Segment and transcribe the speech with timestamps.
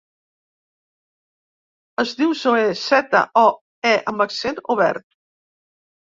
[2.05, 3.45] Es diu Zoè: zeta, o,
[3.93, 5.09] e amb accent obert.